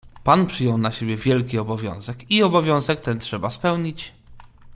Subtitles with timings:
[0.23, 4.13] "Pan przyjął na siebie wielki obowiązek i obowiązek ten trzeba spełnić."